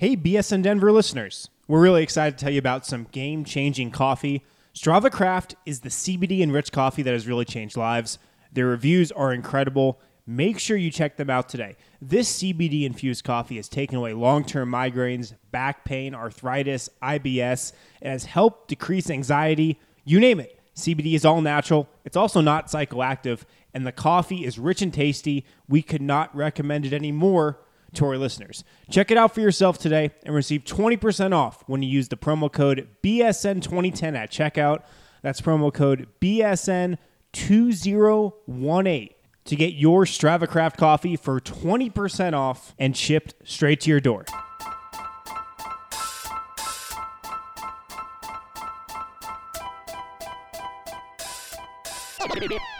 [0.00, 1.50] Hey, BSN Denver listeners.
[1.68, 4.42] We're really excited to tell you about some game changing coffee.
[4.74, 8.18] Strava Craft is the CBD enriched coffee that has really changed lives.
[8.50, 10.00] Their reviews are incredible.
[10.26, 11.76] Make sure you check them out today.
[12.00, 17.74] This CBD infused coffee has taken away long term migraines, back pain, arthritis, IBS.
[18.00, 19.78] and has helped decrease anxiety.
[20.06, 20.58] You name it.
[20.74, 21.90] CBD is all natural.
[22.06, 23.42] It's also not psychoactive.
[23.74, 25.44] And the coffee is rich and tasty.
[25.68, 27.58] We could not recommend it anymore
[27.94, 28.62] to our listeners.
[28.90, 32.52] Check it out for yourself today and receive 20% off when you use the promo
[32.52, 34.82] code BSN2010 at checkout.
[35.22, 39.14] That's promo code BSN2018
[39.44, 44.24] to get your StravaCraft coffee for 20% off and shipped straight to your door.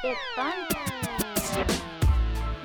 [0.03, 0.70] It's fun.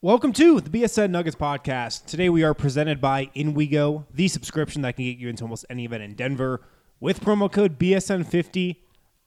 [0.00, 2.06] Welcome to the BSN Nuggets podcast.
[2.06, 5.86] Today we are presented by InWeGo, the subscription that can get you into almost any
[5.86, 6.60] event in Denver
[7.00, 8.76] with promo code BSN50.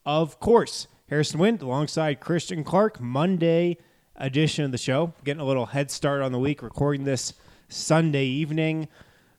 [0.06, 3.76] Of course, Harrison Wind alongside Christian Clark, Monday
[4.16, 5.12] edition of the show.
[5.24, 7.34] Getting a little head start on the week, recording this
[7.68, 8.88] Sunday evening.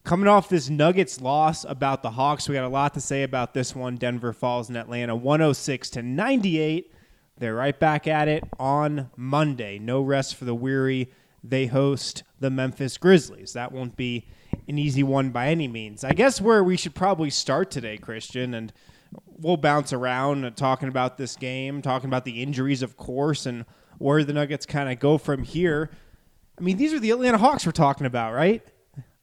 [0.03, 3.56] Coming off this Nuggets loss about the Hawks, we got a lot to say about
[3.56, 3.96] this one.
[3.96, 6.94] Denver falls in Atlanta 106 to 98.
[7.40, 9.79] They're right back at it on Monday.
[9.79, 11.09] No rest for the weary.
[11.44, 13.54] They host the Memphis Grizzlies.
[13.54, 14.28] That won't be
[14.68, 16.04] an easy one by any means.
[16.04, 18.72] I guess where we should probably start today, Christian, and
[19.26, 23.66] we'll bounce around talking about this game, talking about the injuries, of course, and
[23.98, 25.90] where the Nuggets kind of go from here.
[26.58, 28.62] I mean, these are the Atlanta Hawks we're talking about, right?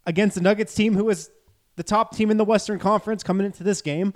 [0.07, 1.31] Against the Nuggets team who was
[1.77, 4.13] the top team in the Western Conference coming into this game.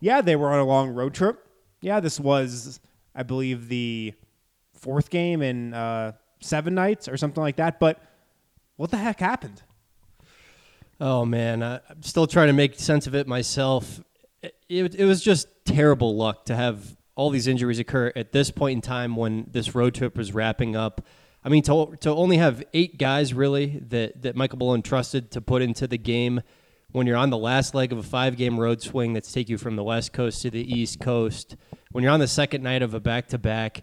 [0.00, 1.44] Yeah, they were on a long road trip.
[1.80, 2.80] Yeah, this was,
[3.14, 4.14] I believe, the
[4.74, 7.80] fourth game in uh, seven nights or something like that.
[7.80, 8.02] But
[8.76, 9.62] what the heck happened?
[11.00, 14.00] Oh man, I'm still trying to make sense of it myself.
[14.42, 18.50] It, it, it was just terrible luck to have all these injuries occur at this
[18.50, 21.04] point in time when this road trip was wrapping up.
[21.44, 25.40] I mean, to, to only have eight guys really that, that Michael Malone trusted to
[25.40, 26.42] put into the game
[26.92, 29.58] when you're on the last leg of a five game road swing that's take you
[29.58, 31.56] from the West Coast to the East Coast,
[31.92, 33.82] when you're on the second night of a back to back,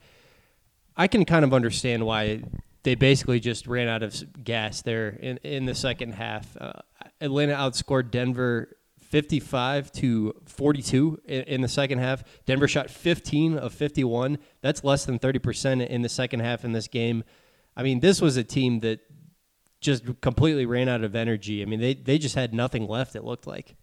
[0.98, 2.44] I can kind of understand why
[2.84, 6.56] they basically just ran out of gas there in, in the second half.
[6.60, 6.74] Uh,
[7.20, 12.24] Atlanta outscored Denver 55 to 42 in, in the second half.
[12.46, 14.38] Denver shot 15 of 51.
[14.62, 17.24] That's less than 30% in the second half in this game.
[17.76, 19.00] I mean, this was a team that
[19.82, 21.62] just completely ran out of energy.
[21.62, 23.76] I mean, they, they just had nothing left, it looked like.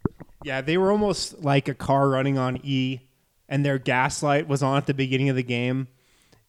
[0.44, 3.00] Yeah, they were almost like a car running on E,
[3.48, 5.88] and their gas light was on at the beginning of the game.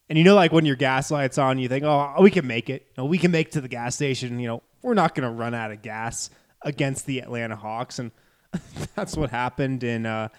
[0.10, 2.70] And you know, like when your gas light's on, you think, "Oh, we can make
[2.70, 2.88] it.
[2.98, 4.40] We can make it to the gas station.
[4.40, 6.30] You know, we're not going to run out of gas
[6.62, 8.12] against the Atlanta Hawks." And
[8.96, 10.30] that's what happened in uh,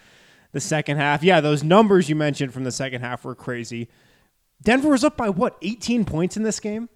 [0.53, 1.23] the second half.
[1.23, 3.89] Yeah, those numbers you mentioned from the second half were crazy.
[4.63, 6.89] Denver was up by what, 18 points in this game,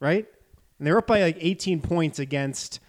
[0.00, 0.26] right?
[0.78, 2.80] And they were up by like 18 points against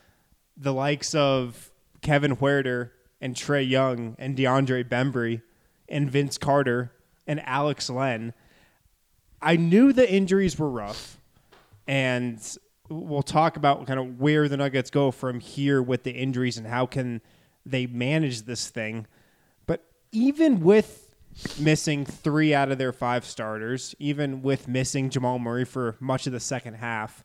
[0.58, 1.72] the likes of
[2.02, 5.42] Kevin Huerter and Trae Young and DeAndre Bembry
[5.88, 6.92] and Vince Carter
[7.28, 8.34] and Alex Len.
[9.42, 11.20] I knew the injuries were rough,
[11.88, 12.40] and
[12.90, 16.68] we'll talk about kind of where the Nuggets go from here with the injuries and
[16.68, 17.22] how can
[17.66, 19.08] they manage this thing.
[19.66, 21.16] But even with
[21.60, 26.34] missing three out of their five starters, even with missing Jamal Murray for much of
[26.34, 27.24] the second half,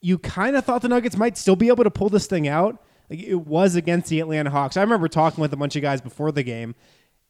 [0.00, 2.82] you kind of thought the Nuggets might still be able to pull this thing out.
[3.10, 4.76] Like it was against the Atlanta Hawks.
[4.76, 6.74] I remember talking with a bunch of guys before the game,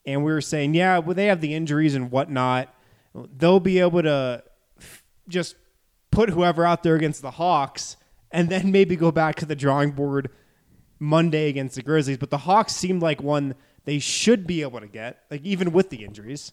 [0.07, 2.73] and we were saying, yeah, well, they have the injuries and whatnot.
[3.15, 4.43] They'll be able to
[5.29, 5.57] just
[6.11, 7.97] put whoever out there against the Hawks
[8.31, 10.31] and then maybe go back to the drawing board
[10.99, 12.19] Monday against the Grizzlies.
[12.19, 13.55] But the Hawks seemed like one
[13.85, 16.53] they should be able to get, like even with the injuries.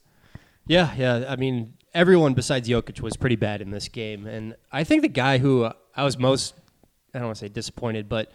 [0.66, 1.26] Yeah, yeah.
[1.28, 5.08] I mean, everyone besides Jokic was pretty bad in this game, and I think the
[5.08, 6.54] guy who I was most
[7.14, 8.32] I don't want to say disappointed, but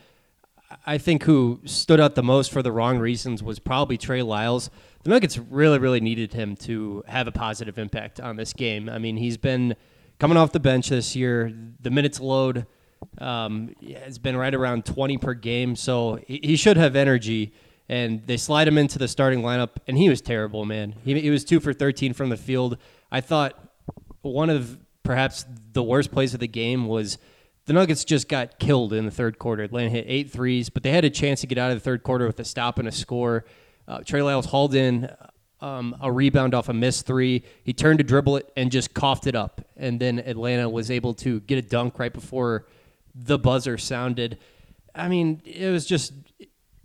[0.87, 4.71] I think who stood out the most for the wrong reasons was probably Trey Lyles.
[5.03, 8.89] The Nuggets really, really needed him to have a positive impact on this game.
[8.89, 9.75] I mean, he's been
[10.19, 11.53] coming off the bench this year.
[11.81, 12.67] The minutes load
[13.19, 17.53] um, has been right around 20 per game, so he, he should have energy.
[17.89, 20.95] And they slide him into the starting lineup, and he was terrible, man.
[21.05, 22.79] He, he was two for 13 from the field.
[23.11, 23.59] I thought
[24.23, 27.19] one of perhaps the worst plays of the game was
[27.67, 29.65] the Nuggets just got killed in the third quarter.
[29.65, 32.05] Atlanta hit eight threes, but they had a chance to get out of the third
[32.05, 33.45] quarter with a stop and a score.
[33.87, 35.11] Uh, Trey Lyles hauled in
[35.61, 37.45] um, a rebound off a missed three.
[37.65, 39.63] He turned to dribble it and just coughed it up.
[39.77, 42.67] And then Atlanta was able to get a dunk right before
[43.15, 44.39] the buzzer sounded.
[44.95, 46.13] I mean, it was just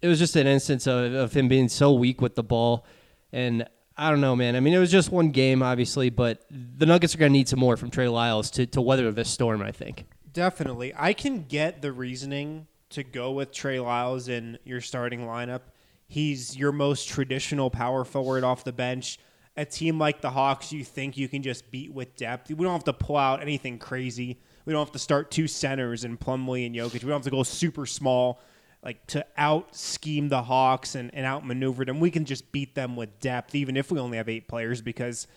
[0.02, 2.86] it was just an instance of, of him being so weak with the ball.
[3.32, 3.68] And
[3.98, 4.56] I don't know, man.
[4.56, 7.50] I mean, it was just one game, obviously, but the Nuggets are going to need
[7.50, 10.06] some more from Trey Lyles to, to weather this storm, I think.
[10.32, 10.94] Definitely.
[10.96, 15.62] I can get the reasoning to go with Trey Lyles in your starting lineup.
[16.08, 19.20] He's your most traditional power forward off the bench.
[19.56, 22.50] A team like the Hawks, you think you can just beat with depth.
[22.50, 24.40] We don't have to pull out anything crazy.
[24.66, 27.04] We don't have to start two centers in Plumlee and Jokic.
[27.04, 28.40] We don't have to go super small,
[28.84, 32.00] like to out scheme the Hawks and, and outmaneuver them.
[32.00, 35.28] We can just beat them with depth, even if we only have eight players, because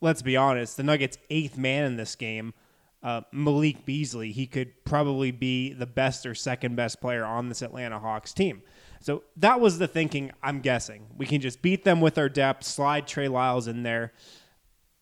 [0.00, 2.54] let's be honest, the Nuggets' eighth man in this game–
[3.06, 7.62] uh, Malik Beasley, he could probably be the best or second best player on this
[7.62, 8.62] Atlanta Hawks team.
[9.00, 11.06] So that was the thinking, I'm guessing.
[11.16, 14.12] We can just beat them with our depth, slide Trey Lyles in there.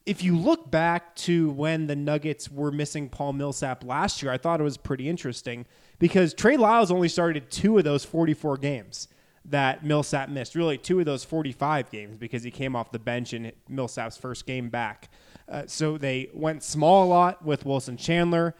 [0.06, 4.36] If you look back to when the Nuggets were missing Paul Millsap last year, I
[4.36, 5.64] thought it was pretty interesting
[5.98, 9.08] because Trey Lyles only started two of those 44 games
[9.46, 10.54] that Millsap missed.
[10.54, 14.46] Really, two of those 45 games because he came off the bench in Millsap's first
[14.46, 15.10] game back.
[15.48, 18.54] Uh, so they went small a lot with Wilson Chandler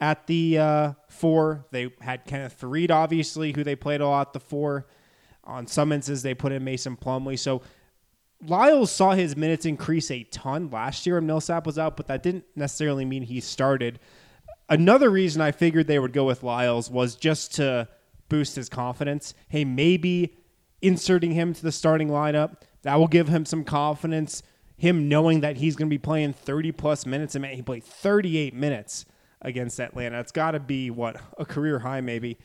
[0.00, 1.66] at the uh, four.
[1.70, 4.86] They had Kenneth Faried, obviously, who they played a lot the four.
[5.44, 7.38] On some instances, they put in Mason Plumlee.
[7.38, 7.62] So
[8.46, 12.22] Lyles saw his minutes increase a ton last year when Millsap was out, but that
[12.22, 13.98] didn't necessarily mean he started.
[14.68, 17.88] Another reason I figured they would go with Lyles was just to
[18.28, 19.32] boost his confidence.
[19.48, 20.36] Hey, maybe
[20.82, 24.42] inserting him to the starting lineup, that will give him some confidence
[24.78, 27.34] him knowing that he's going to be playing 30 plus minutes.
[27.34, 29.04] and he played 38 minutes
[29.42, 30.20] against Atlanta.
[30.20, 32.38] It's got to be what a career high, maybe.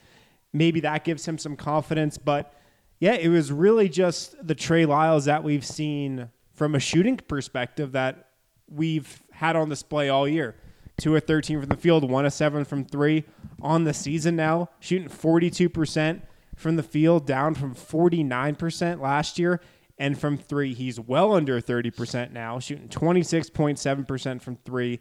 [0.52, 2.18] Maybe that gives him some confidence.
[2.18, 2.52] But
[3.00, 7.92] yeah, it was really just the Trey Lyles that we've seen from a shooting perspective
[7.92, 8.28] that
[8.68, 10.56] we've had on display all year.
[10.96, 13.24] Two of 13 from the field, one of seven from three
[13.60, 16.22] on the season now, shooting 42%
[16.54, 19.60] from the field, down from 49% last year.
[19.98, 25.00] And from three, he's well under 30% now, shooting 26.7% from three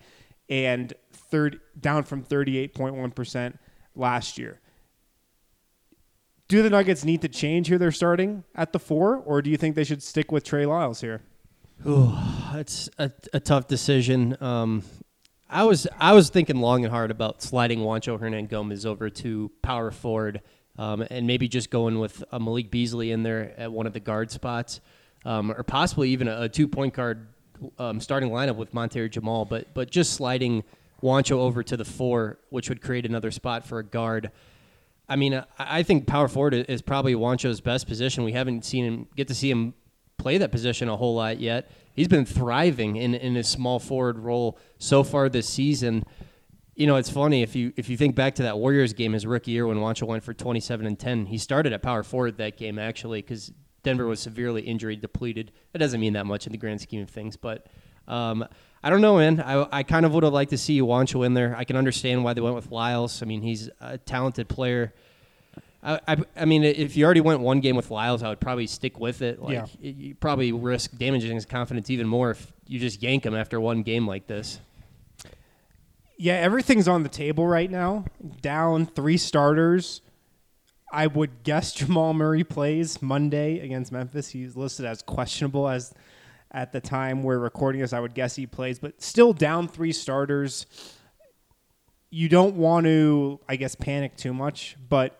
[0.49, 0.93] and
[1.79, 3.57] down from 38.1%
[3.95, 4.59] last year.
[6.47, 9.57] Do the Nuggets need to change who they're starting at the four, or do you
[9.57, 11.21] think they should stick with Trey Lyles here?
[11.87, 12.13] Ooh,
[12.53, 14.37] it's a, a tough decision.
[14.39, 14.83] Um,
[15.49, 19.91] I was I was thinking long and hard about sliding Juancho Hernangomez over to power
[19.91, 20.41] forward
[20.77, 23.99] um, and maybe just going with a Malik Beasley in there at one of the
[23.99, 24.81] guard spots,
[25.25, 27.27] um, or possibly even a, a two point guard
[27.77, 30.63] um, starting lineup with Monterey Jamal, but but just sliding
[31.03, 34.31] Juancho over to the four, which would create another spot for a guard.
[35.09, 38.23] I mean, I, think power forward is probably Juancho's best position.
[38.23, 39.73] We haven't seen him get to see him
[40.17, 41.69] play that position a whole lot yet.
[41.93, 46.05] He's been thriving in in his small forward role so far this season
[46.75, 49.25] you know, it's funny if you if you think back to that Warriors game his
[49.25, 51.27] rookie year when Juancho went for 27 and 10.
[51.27, 53.51] He started at power forward that game actually because
[53.83, 55.51] Denver was severely injury depleted.
[55.73, 57.67] It doesn't mean that much in the grand scheme of things, but
[58.07, 58.45] um,
[58.83, 59.39] I don't know, man.
[59.39, 61.55] I, I kind of would have liked to see Juancho in there.
[61.55, 63.21] I can understand why they went with Lyles.
[63.21, 64.93] I mean, he's a talented player.
[65.81, 68.67] I, I, I, mean, if you already went one game with Lyles, I would probably
[68.67, 69.41] stick with it.
[69.41, 69.65] Like, yeah.
[69.91, 73.83] you probably risk damaging his confidence even more if you just yank him after one
[73.83, 74.59] game like this.
[76.17, 78.05] Yeah, everything's on the table right now.
[78.41, 80.01] Down three starters.
[80.91, 84.29] I would guess Jamal Murray plays Monday against Memphis.
[84.29, 85.93] He's listed as questionable as
[86.53, 87.93] at the time we're recording this.
[87.93, 90.65] I would guess he plays, but still down three starters.
[92.09, 95.19] You don't want to, I guess, panic too much, but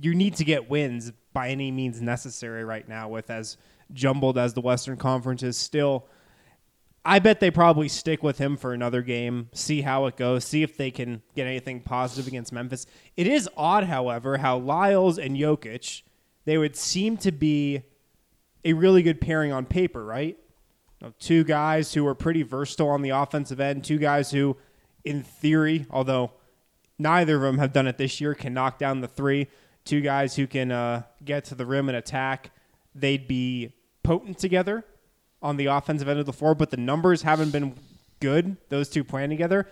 [0.00, 3.08] you need to get wins by any means necessary right now.
[3.08, 3.56] With as
[3.92, 6.08] jumbled as the Western Conference is, still
[7.04, 10.62] I bet they probably stick with him for another game, see how it goes, see
[10.62, 12.86] if they can get anything positive against Memphis.
[13.16, 16.02] It is odd, however, how Lyles and Jokic,
[16.44, 17.82] they would seem to be
[18.64, 20.38] a really good pairing on paper, right?
[21.02, 24.56] Know, two guys who are pretty versatile on the offensive end, two guys who,
[25.04, 26.32] in theory, although
[26.98, 29.48] neither of them have done it this year, can knock down the three.
[29.84, 32.52] Two guys who can uh, get to the rim and attack.
[32.94, 34.84] They'd be potent together
[35.42, 37.74] on the offensive end of the floor, but the numbers haven't been
[38.20, 38.56] good.
[38.68, 39.66] Those two playing together.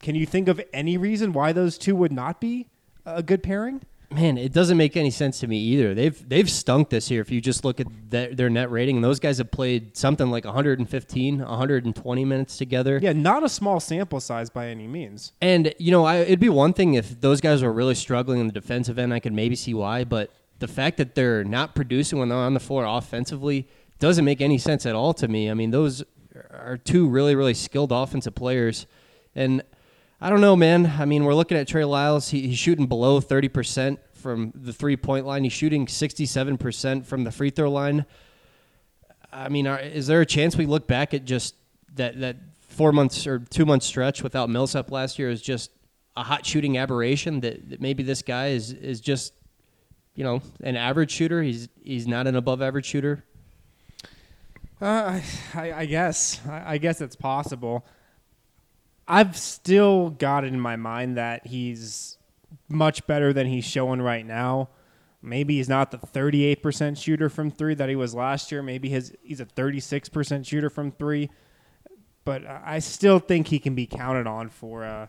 [0.00, 2.68] Can you think of any reason why those two would not be
[3.04, 3.82] a good pairing?
[4.12, 5.94] Man, it doesn't make any sense to me either.
[5.94, 7.20] They've they've stunk this year.
[7.20, 10.30] If you just look at their, their net rating, and those guys have played something
[10.30, 12.98] like 115, 120 minutes together.
[13.00, 15.32] Yeah, not a small sample size by any means.
[15.40, 18.48] And you know, I, it'd be one thing if those guys were really struggling in
[18.48, 19.14] the defensive end.
[19.14, 22.54] I could maybe see why, but the fact that they're not producing when they're on
[22.54, 23.68] the floor offensively
[24.00, 25.48] doesn't make any sense at all to me.
[25.48, 26.02] I mean, those
[26.50, 28.86] are two really, really skilled offensive players,
[29.36, 29.62] and
[30.22, 30.92] I don't know, man.
[30.98, 32.28] I mean, we're looking at Trey Lyles.
[32.28, 35.44] He, he's shooting below thirty percent from the three point line.
[35.44, 38.04] He's shooting sixty-seven percent from the free throw line.
[39.32, 41.54] I mean, are, is there a chance we look back at just
[41.94, 45.70] that that four months or two month stretch without Millsap last year is just
[46.18, 47.40] a hot shooting aberration?
[47.40, 49.32] That, that maybe this guy is is just
[50.14, 51.42] you know an average shooter.
[51.42, 53.24] He's he's not an above average shooter.
[54.82, 55.20] Uh,
[55.54, 56.40] I, I guess.
[56.46, 57.86] I, I guess it's possible.
[59.10, 62.16] I've still got it in my mind that he's
[62.68, 64.68] much better than he's showing right now.
[65.22, 68.62] Maybe he's not the 38% shooter from three that he was last year.
[68.62, 71.28] Maybe his he's a 36% shooter from three.
[72.24, 75.08] But I still think he can be counted on for a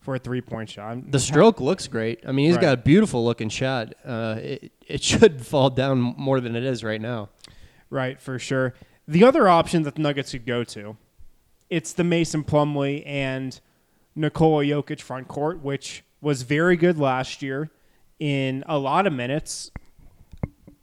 [0.00, 1.10] for a three point shot.
[1.10, 2.20] The stroke looks great.
[2.26, 2.62] I mean, he's Right.
[2.62, 3.94] got a beautiful looking shot.
[4.04, 7.28] Uh, it, it should fall down more than it is right now.
[7.90, 8.74] Right, for sure.
[9.06, 10.96] The other option that the Nuggets could go to,
[11.72, 13.58] it's the Mason Plumlee and
[14.14, 17.70] Nikola Jokic front court, which was very good last year
[18.20, 19.70] in a lot of minutes.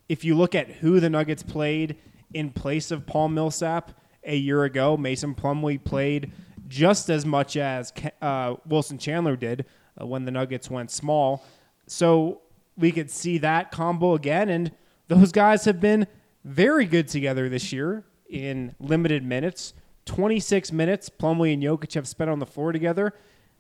[0.10, 1.98] If you look at who the Nuggets played
[2.34, 3.92] in place of Paul Millsap
[4.24, 6.32] a year ago, Mason Plumlee played
[6.68, 9.68] just as much as uh, Wilson Chandler did
[10.02, 11.46] uh, when the Nuggets went small.
[11.86, 12.42] So
[12.76, 14.72] we could see that combo again, and
[15.08, 16.08] those guys have been
[16.44, 19.76] very good together this year in limited minutes.
[20.10, 23.14] 26 minutes Plumlee and Jokic have spent on the floor together.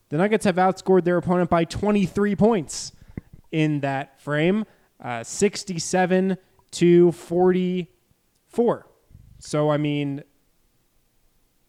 [0.10, 2.91] The Nuggets have outscored their opponent by 23 points
[3.51, 4.65] in that frame,
[5.00, 6.39] uh, 67
[6.72, 8.88] to 44.
[9.38, 10.24] So, I mean,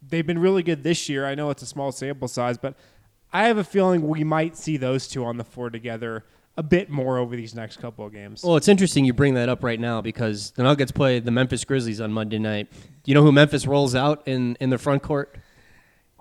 [0.01, 1.27] they've been really good this year.
[1.27, 2.75] I know it's a small sample size, but
[3.35, 6.25] I have a feeling we might see those two on the floor together
[6.57, 8.43] a bit more over these next couple of games.
[8.43, 11.65] Well, it's interesting you bring that up right now because the Nuggets play the Memphis
[11.65, 12.71] Grizzlies on Monday night.
[12.73, 15.37] Do you know who Memphis rolls out in, in the front court?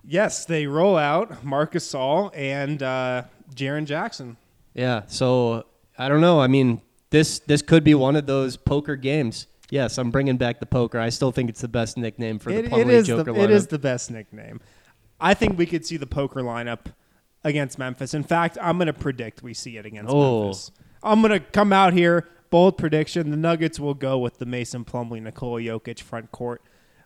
[0.05, 4.37] Yes, they roll out Marc Gasol and uh, Jaren Jackson.
[4.73, 5.03] Yeah.
[5.07, 5.65] So
[5.97, 6.39] I don't know.
[6.39, 9.47] I mean, this this could be one of those poker games.
[9.69, 10.99] Yes, I'm bringing back the poker.
[10.99, 13.49] I still think it's the best nickname for the It, it Plumlee Joker the, lineup.
[13.49, 14.61] is the best nickname.
[15.19, 16.93] I think we could see the poker lineup
[17.43, 18.13] against Memphis.
[18.13, 20.43] In fact, I'm going to predict we see it against Oh.
[20.45, 20.71] Memphis.
[21.01, 24.83] I'm going to come out here bold prediction: the Nuggets will go with the Mason
[24.83, 26.61] Plumlee, Nikola Jokic front court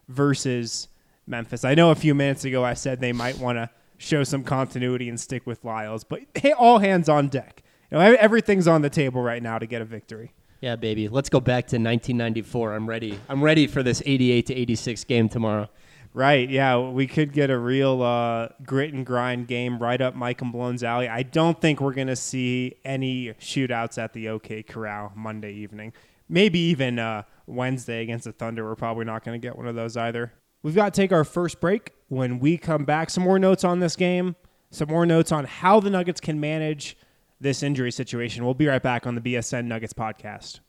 [0.08, 0.88] versus
[1.28, 1.64] Memphis.
[1.64, 5.08] I know a few minutes ago I said they might want to show some continuity
[5.10, 7.64] and stick with Lyles, but hey, all hands on deck.
[7.92, 10.34] You know, everything's on the table right now to get a victory.
[10.62, 11.10] Yeah, baby.
[11.10, 12.74] Let's go back to 1994.
[12.74, 13.20] I'm ready.
[13.30, 15.70] I'm ready for this 88 to 86 game tomorrow.
[16.16, 20.42] Right, yeah, we could get a real uh, grit and grind game right up Mike
[20.44, 21.10] and Malone's alley.
[21.10, 25.92] I don't think we're going to see any shootouts at the OK Corral Monday evening.
[26.30, 28.64] Maybe even uh, Wednesday against the Thunder.
[28.64, 30.32] We're probably not going to get one of those either.
[30.62, 31.94] We've got to take our first break.
[32.10, 34.36] When we come back, some more notes on this game,
[34.70, 36.96] some more notes on how the Nuggets can manage
[37.42, 38.46] this injury situation.
[38.46, 40.60] We'll be right back on the BSN Nuggets podcast.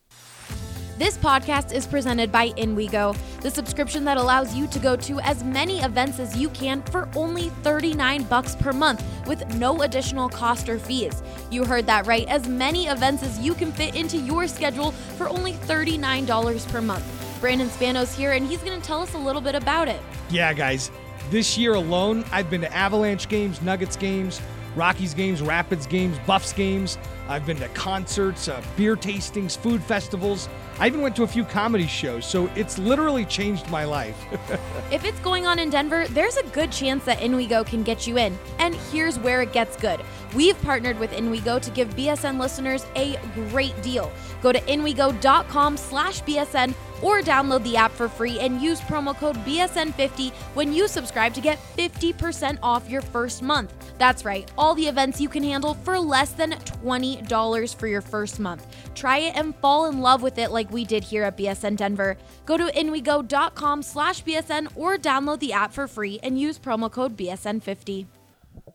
[0.97, 5.43] This podcast is presented by InWeGo, the subscription that allows you to go to as
[5.43, 10.69] many events as you can for only 39 bucks per month with no additional cost
[10.69, 11.21] or fees.
[11.51, 15.29] You heard that right, as many events as you can fit into your schedule for
[15.29, 17.41] only $39 per month.
[17.41, 20.01] Brandon Spanos here and he's going to tell us a little bit about it.
[20.31, 20.93] Yeah, guys.
[21.29, 24.41] This year alone, I've been to Avalanche games, Nuggets games,
[24.77, 26.99] Rockies games, Rapids games, Buffs games.
[27.29, 30.49] I've been to concerts, uh, beer tastings, food festivals.
[30.79, 34.17] I even went to a few comedy shows, so it's literally changed my life.
[34.91, 38.17] If it's going on in Denver, there's a good chance that InWeGo can get you
[38.19, 38.39] in.
[38.59, 40.01] And here's where it gets good.
[40.37, 44.13] We've partnered with InWeGo to give BSN listeners a great deal.
[44.41, 49.37] Go to inwego.com slash BSN, or download the app for free and use promo code
[49.45, 53.75] BSN50 when you subscribe to get 50% off your first month.
[53.99, 58.41] That's right, all the events you can handle for less than $20 for your first
[58.41, 58.67] month.
[58.95, 62.17] Try it and fall in love with it like we did here at BSN Denver.
[62.47, 67.17] Go to inwego.com slash BSN or download the app for free and use promo code
[67.17, 68.07] BSN50.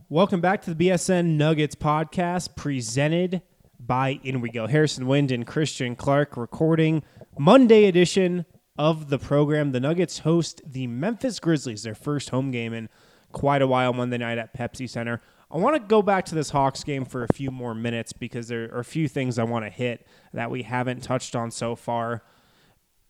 [0.10, 3.42] Welcome back to the BSN Nuggets podcast presented
[3.80, 4.68] by In We Go.
[4.68, 7.04] Harrison Wind and Christian Clark recording
[7.38, 8.46] Monday edition
[8.78, 9.72] of the program.
[9.72, 12.90] The Nuggets host the Memphis Grizzlies, their first home game in
[13.32, 15.22] quite a while Monday night at Pepsi Center.
[15.52, 18.50] I want to go back to this Hawks game for a few more minutes because
[18.50, 21.76] there are a few things I want to hit that we haven't touched on so
[21.76, 22.24] far.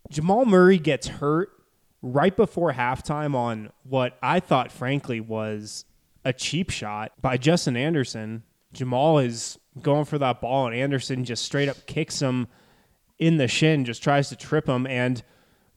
[0.10, 1.50] Jamal Murray gets hurt
[2.02, 5.84] right before halftime on what I thought, frankly, was
[6.24, 8.44] a cheap shot by Justin Anderson.
[8.72, 12.48] Jamal is going for that ball, and Anderson just straight up kicks him
[13.18, 15.24] in the shin, just tries to trip him, and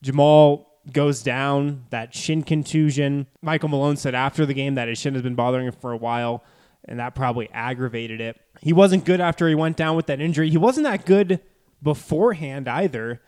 [0.01, 1.85] Jamal goes down.
[1.89, 3.27] That shin contusion.
[3.41, 5.97] Michael Malone said after the game that his shin has been bothering him for a
[5.97, 6.43] while,
[6.85, 8.39] and that probably aggravated it.
[8.61, 10.49] He wasn't good after he went down with that injury.
[10.49, 11.39] He wasn't that good
[11.81, 13.21] beforehand either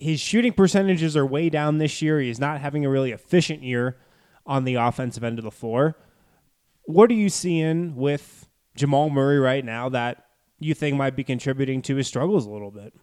[0.00, 2.18] his shooting percentages are way down this year.
[2.18, 3.98] He's not having a really efficient year
[4.46, 5.96] on the offensive end of the floor.
[6.84, 10.24] What are you seeing with Jamal Murray right now that
[10.58, 12.94] you think might be contributing to his struggles a little bit?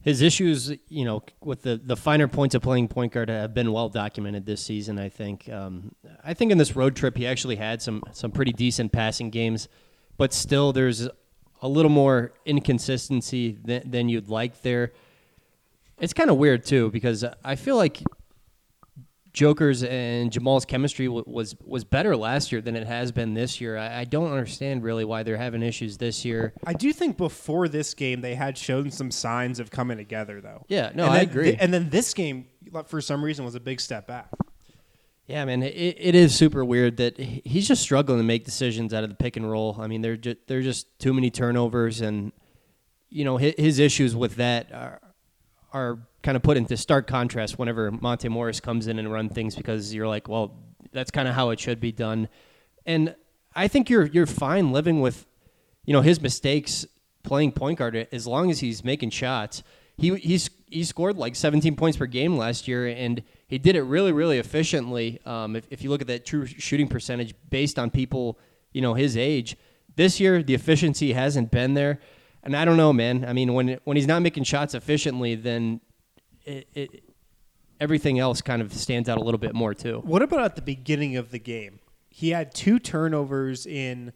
[0.00, 3.70] His issues, you know, with the, the finer points of playing point guard have been
[3.72, 4.98] well documented this season.
[4.98, 5.48] I think.
[5.50, 5.94] Um,
[6.26, 9.68] I think in this road trip he actually had some some pretty decent passing games,
[10.16, 11.08] but still there's
[11.62, 14.92] a little more inconsistency than, than you'd like there.
[15.98, 18.02] It's kind of weird too because I feel like
[19.32, 23.60] Joker's and Jamal's chemistry w- was was better last year than it has been this
[23.60, 23.76] year.
[23.76, 26.52] I, I don't understand really why they're having issues this year.
[26.64, 30.64] I do think before this game they had shown some signs of coming together, though.
[30.68, 31.56] Yeah, no, And I then- agree.
[31.58, 32.46] and then this game,
[32.86, 34.28] for some reason, was a big step back.
[35.26, 39.04] Yeah, man, it, it is super weird that he's just struggling to make decisions out
[39.04, 39.76] of the pick and roll.
[39.80, 42.32] I mean, there just there are just too many turnovers, and
[43.08, 45.00] you know his, his issues with that are
[45.72, 49.56] are kind of put into stark contrast whenever Monte Morris comes in and run things
[49.56, 50.56] because you're like, well,
[50.92, 52.28] that's kind of how it should be done,
[52.84, 53.14] and
[53.54, 55.26] I think you're you're fine living with
[55.86, 56.84] you know his mistakes
[57.22, 59.62] playing point guard as long as he's making shots.
[59.96, 63.22] He he's he scored like 17 points per game last year, and
[63.54, 65.20] he did it really really efficiently.
[65.24, 68.36] Um, if, if you look at that true shooting percentage based on people
[68.72, 69.56] you know his age,
[69.94, 72.00] this year the efficiency hasn't been there,
[72.42, 73.24] and I don't know, man.
[73.24, 75.80] I mean, when when he's not making shots efficiently, then
[76.44, 77.04] it, it
[77.80, 80.00] everything else kind of stands out a little bit more too.
[80.04, 81.78] What about at the beginning of the game?
[82.08, 84.12] He had two turnovers in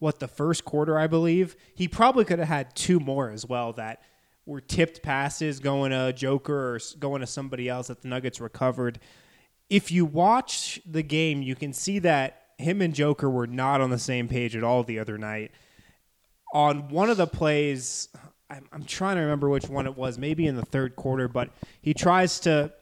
[0.00, 1.54] what the first quarter, I believe.
[1.76, 4.02] He probably could have had two more as well that
[4.46, 8.98] were tipped passes going to Joker or going to somebody else that the Nuggets recovered.
[9.70, 13.90] If you watch the game, you can see that him and Joker were not on
[13.90, 15.52] the same page at all the other night.
[16.54, 18.08] On one of the plays,
[18.50, 21.50] I'm, I'm trying to remember which one it was, maybe in the third quarter, but
[21.80, 22.72] he tries to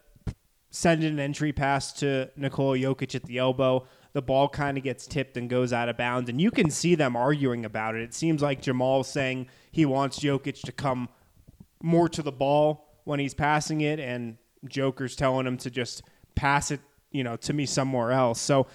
[0.70, 3.86] send an entry pass to Nikola Jokic at the elbow.
[4.12, 6.96] The ball kind of gets tipped and goes out of bounds, and you can see
[6.96, 8.02] them arguing about it.
[8.02, 11.08] It seems like Jamal's saying he wants Jokic to come
[11.82, 16.02] more to the ball when he's passing it, and Joker's telling him to just
[16.34, 18.40] pass it, you know, to me somewhere else.
[18.40, 18.66] So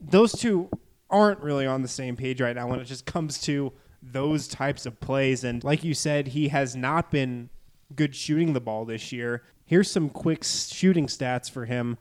[0.00, 0.70] those two
[1.10, 4.86] aren't really on the same page right now when it just comes to those types
[4.86, 5.44] of plays.
[5.44, 7.50] And like you said, he has not been
[7.94, 9.42] good shooting the ball this year.
[9.64, 11.98] Here's some quick shooting stats for him.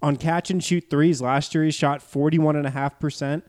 [0.00, 3.42] On catch and shoot threes, last year he shot 41.5%.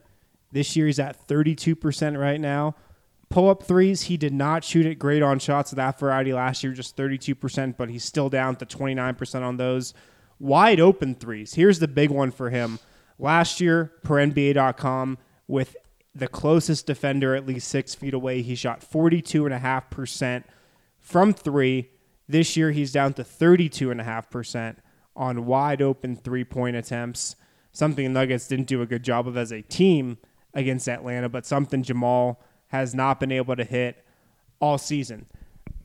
[0.52, 2.74] This year he's at 32% right now.
[3.30, 6.64] Pull up threes, he did not shoot it great on shots of that variety last
[6.64, 9.94] year, just 32%, but he's still down to 29% on those.
[10.40, 11.54] Wide open threes.
[11.54, 12.80] Here's the big one for him.
[13.20, 15.76] Last year, per NBA.com, with
[16.12, 20.42] the closest defender at least six feet away, he shot 42.5%
[20.98, 21.90] from three.
[22.28, 24.76] This year, he's down to 32.5%
[25.14, 27.36] on wide open three point attempts.
[27.72, 30.18] Something Nuggets didn't do a good job of as a team
[30.52, 34.04] against Atlanta, but something Jamal has not been able to hit
[34.60, 35.26] all season.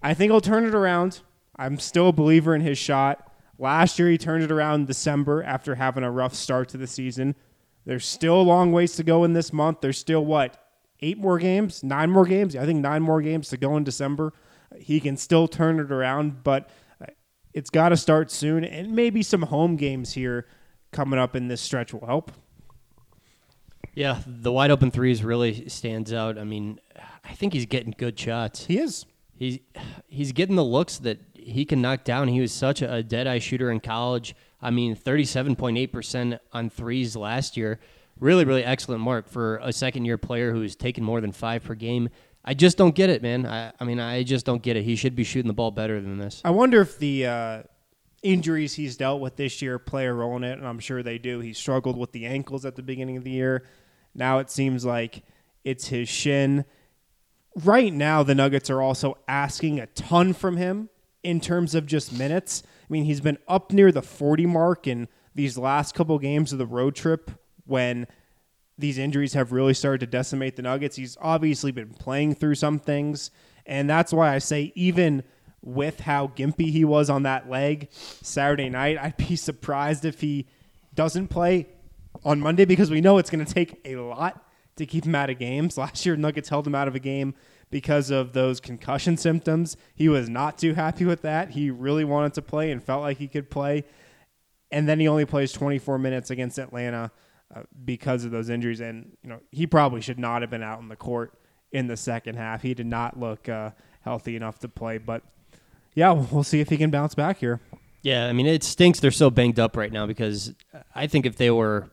[0.01, 1.21] I think he'll turn it around.
[1.55, 3.31] I'm still a believer in his shot.
[3.57, 6.87] Last year, he turned it around in December after having a rough start to the
[6.87, 7.35] season.
[7.85, 9.81] There's still a long ways to go in this month.
[9.81, 10.57] There's still, what,
[10.99, 11.83] eight more games?
[11.83, 12.55] Nine more games?
[12.55, 14.33] I think nine more games to go in December.
[14.77, 16.69] He can still turn it around, but
[17.53, 18.65] it's got to start soon.
[18.65, 20.45] And maybe some home games here
[20.91, 22.31] coming up in this stretch will help.
[23.95, 26.38] Yeah, the wide open threes really stands out.
[26.38, 26.79] I mean,
[27.23, 28.65] I think he's getting good shots.
[28.65, 29.05] He is.
[29.34, 29.60] He's
[30.08, 32.27] he's getting the looks that he can knock down.
[32.27, 34.36] He was such a, dead eye shooter in college.
[34.62, 37.79] I mean, 37.8% on threes last year.
[38.19, 41.75] Really, really excellent mark for a second year player who's taken more than five per
[41.75, 42.10] game.
[42.43, 43.45] I just don't get it, man.
[43.45, 44.84] I, I mean, I just don't get it.
[44.84, 46.41] He should be shooting the ball better than this.
[46.45, 47.63] I wonder if the uh,
[48.23, 51.17] injuries he's dealt with this year play a role in it, and I'm sure they
[51.17, 51.39] do.
[51.39, 53.65] He struggled with the ankles at the beginning of the year.
[54.15, 55.23] Now it seems like
[55.63, 56.65] it's his shin.
[57.63, 60.89] Right now, the Nuggets are also asking a ton from him
[61.23, 62.63] in terms of just minutes.
[62.65, 66.60] I mean, he's been up near the 40 mark in these last couple games of
[66.60, 67.32] the road trip
[67.65, 68.08] when
[68.78, 70.95] these injuries have really started to decimate the Nuggets.
[70.95, 73.32] He's obviously been playing through some things,
[73.65, 75.23] and that's why I say even
[75.62, 80.47] with how gimpy he was on that leg Saturday night, I'd be surprised if he
[80.93, 81.67] doesn't play
[82.25, 84.43] on Monday because we know it's going to take a lot
[84.75, 85.77] to keep him out of games.
[85.77, 87.35] Last year, Nuggets held him out of a game
[87.69, 89.77] because of those concussion symptoms.
[89.93, 91.51] He was not too happy with that.
[91.51, 93.85] He really wanted to play and felt like he could play.
[94.71, 97.11] And then he only plays 24 minutes against Atlanta
[97.55, 98.81] uh, because of those injuries.
[98.81, 101.39] And, you know, he probably should not have been out in the court
[101.71, 102.61] in the second half.
[102.61, 104.97] He did not look uh, healthy enough to play.
[104.97, 105.23] But,
[105.93, 107.61] yeah, we'll see if he can bounce back here.
[108.01, 110.53] Yeah, I mean, it stinks they're so banged up right now because
[110.93, 111.89] I think if they were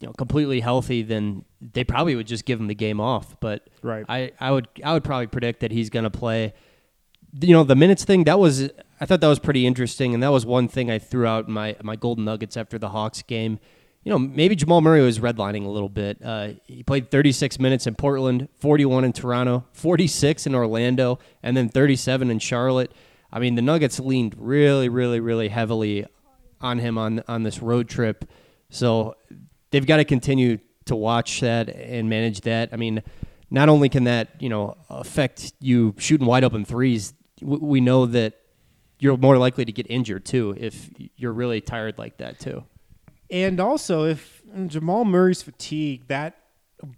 [0.00, 3.38] you know completely healthy, then they probably would just give him the game off.
[3.40, 4.04] But Right.
[4.08, 6.54] I, I would I would probably predict that he's going to play.
[7.40, 10.32] You know the minutes thing that was I thought that was pretty interesting, and that
[10.32, 13.58] was one thing I threw out in my my Golden Nuggets after the Hawks game.
[14.04, 16.18] You know maybe Jamal Murray was redlining a little bit.
[16.24, 21.68] Uh, he played 36 minutes in Portland, 41 in Toronto, 46 in Orlando, and then
[21.68, 22.92] 37 in Charlotte.
[23.30, 26.06] I mean the Nuggets leaned really really really heavily
[26.60, 28.24] on him on on this road trip.
[28.70, 29.16] So
[29.70, 32.70] they've got to continue to watch that and manage that.
[32.72, 33.02] I mean,
[33.50, 38.34] not only can that you know affect you shooting wide open threes, we know that
[39.00, 42.64] you're more likely to get injured too if you're really tired like that too.
[43.30, 46.38] And also, if Jamal Murray's fatigue, that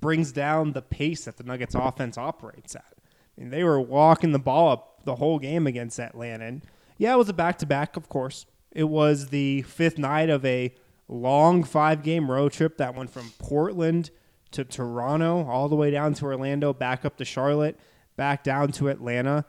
[0.01, 2.95] brings down the pace that the Nuggets offense operates at.
[3.37, 6.45] I mean, they were walking the ball up the whole game against Atlanta.
[6.45, 6.63] And
[6.99, 8.47] yeah, it was a back to back, of course.
[8.71, 10.75] It was the fifth night of a
[11.11, 14.11] long five game road trip that went from Portland
[14.53, 17.79] to Toronto, all the way down to Orlando, back up to Charlotte,
[18.17, 19.45] back down to Atlanta.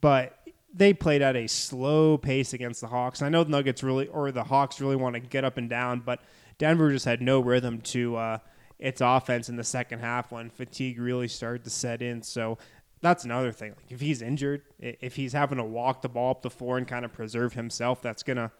[0.00, 0.38] But
[0.72, 3.20] they played at a slow pace against the Hawks.
[3.20, 6.00] I know the Nuggets really, or the Hawks really want to get up and down,
[6.00, 6.20] but
[6.58, 8.38] Denver just had no rhythm to uh,
[8.78, 12.22] its offense in the second half when fatigue really started to set in.
[12.22, 12.58] So
[13.00, 13.74] that's another thing.
[13.76, 16.88] Like if he's injured, if he's having to walk the ball up the floor and
[16.88, 18.50] kind of preserve himself, that's gonna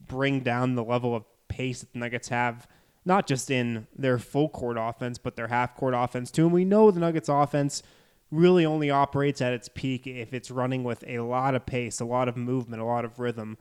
[0.00, 2.66] bring down the level of pace that the Nuggets have,
[3.04, 6.44] not just in their full court offense, but their half court offense too.
[6.44, 7.82] And we know the Nuggets offense
[8.30, 12.04] really only operates at its peak if it's running with a lot of pace, a
[12.04, 13.56] lot of movement, a lot of rhythm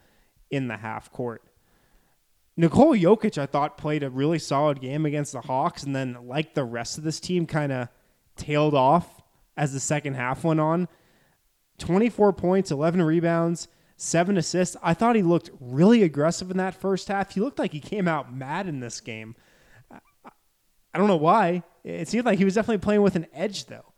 [0.52, 1.44] in the half court.
[2.58, 6.56] Nikola Jokic, I thought, played a really solid game against the Hawks, and then, like
[6.56, 7.88] the rest of this team, kind of
[8.36, 9.22] tailed off
[9.56, 10.88] as the second half went on.
[11.78, 14.78] 24 points, 11 rebounds, seven assists.
[14.82, 17.34] I thought he looked really aggressive in that first half.
[17.34, 19.36] He looked like he came out mad in this game.
[19.92, 20.00] I-
[20.98, 21.64] don't know why.
[21.84, 23.94] It seemed like he was definitely playing with an edge, though.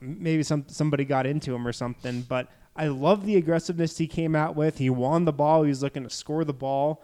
[0.00, 2.22] Maybe some somebody got into him or something.
[2.22, 4.78] But I love the aggressiveness he came out with.
[4.78, 5.62] He won the ball.
[5.62, 7.02] He was looking to score the ball,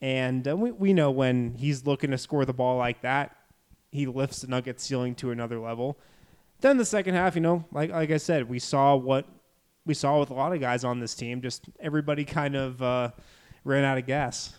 [0.00, 3.36] and uh, we we know when he's looking to score the ball like that,
[3.90, 5.98] he lifts the Nuggets ceiling to another level.
[6.60, 9.26] Then the second half, you know, like like I said, we saw what
[9.88, 11.40] we saw with a lot of guys on this team.
[11.40, 13.10] Just everybody kind of uh,
[13.64, 14.54] ran out of gas.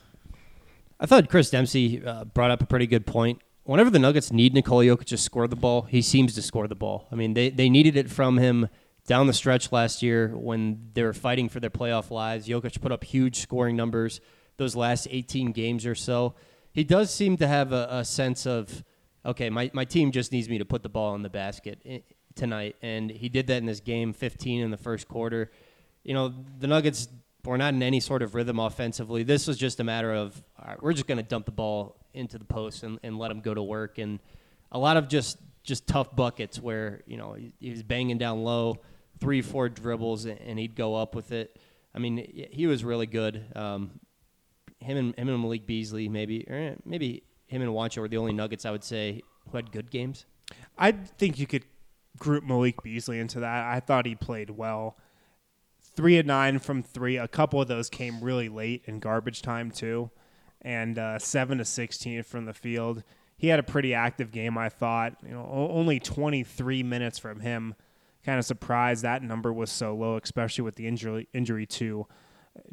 [1.00, 3.40] I thought Chris Dempsey uh, brought up a pretty good point.
[3.64, 6.76] Whenever the Nuggets need Nikola Jokic to score the ball, he seems to score the
[6.76, 7.08] ball.
[7.12, 8.68] I mean, they, they needed it from him
[9.06, 12.48] down the stretch last year when they were fighting for their playoff lives.
[12.48, 14.20] Jokic put up huge scoring numbers
[14.58, 16.34] those last 18 games or so.
[16.74, 18.84] He does seem to have a, a sense of,
[19.26, 21.80] okay, my, my team just needs me to put the ball in the basket
[22.40, 22.76] tonight.
[22.82, 25.52] And he did that in this game, 15 in the first quarter.
[26.04, 27.08] You know, the Nuggets
[27.46, 29.24] were not in any sort of rhythm offensively.
[29.24, 31.96] This was just a matter of, all right, we're just going to dump the ball
[32.14, 33.98] into the post and, and let him go to work.
[33.98, 34.20] And
[34.72, 38.44] a lot of just just tough buckets where you know he, he was banging down
[38.44, 38.78] low,
[39.20, 41.60] three four dribbles, and, he'd go up with it.
[41.94, 43.46] I mean, he- he was really good.
[43.56, 44.00] Um,
[44.80, 48.18] him and him and Malik Beasley, maybe or eh, maybe him and Juancho were the
[48.18, 50.26] only Nuggets I would say who had good games.
[50.78, 51.66] I think you could
[52.20, 53.66] group Malik Beasley into that.
[53.66, 54.98] I thought he played well.
[55.96, 57.18] Three of nine from three.
[57.18, 60.12] A couple of those came really late in garbage time too,
[60.62, 63.04] and uh, seven to sixteen from the field.
[63.38, 65.16] He had a pretty active game, I thought.
[65.24, 67.76] You know, only twenty three minutes from him,
[68.24, 72.08] kind of surprised that number was so low, especially with the injury injury to